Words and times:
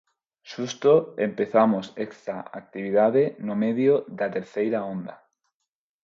Xusto 0.51 0.93
empezamos 1.27 1.85
esta 2.07 2.35
actividade 2.61 3.23
no 3.47 3.55
medio 3.63 3.93
da 4.19 4.27
terceira 4.37 4.79
onda. 4.95 5.15